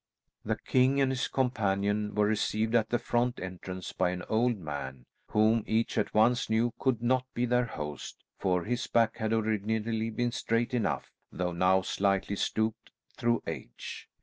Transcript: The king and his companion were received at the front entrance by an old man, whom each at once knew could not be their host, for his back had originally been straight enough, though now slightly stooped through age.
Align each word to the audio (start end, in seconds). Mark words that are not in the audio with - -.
The 0.43 0.57
king 0.57 0.99
and 0.99 1.11
his 1.11 1.27
companion 1.27 2.15
were 2.15 2.25
received 2.25 2.73
at 2.73 2.89
the 2.89 2.97
front 2.97 3.39
entrance 3.39 3.93
by 3.93 4.09
an 4.09 4.23
old 4.29 4.57
man, 4.57 5.05
whom 5.27 5.63
each 5.67 5.95
at 5.95 6.11
once 6.11 6.49
knew 6.49 6.73
could 6.79 7.03
not 7.03 7.23
be 7.35 7.45
their 7.45 7.65
host, 7.65 8.23
for 8.39 8.63
his 8.63 8.87
back 8.87 9.17
had 9.17 9.31
originally 9.31 10.09
been 10.09 10.31
straight 10.31 10.73
enough, 10.73 11.11
though 11.31 11.53
now 11.53 11.83
slightly 11.83 12.35
stooped 12.35 12.89
through 13.15 13.43
age. 13.45 14.09